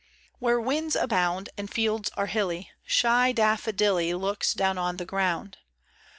[0.39, 5.59] WHERE winds abound, And fields are hilly, Shy daffadilly Looks down on the ground.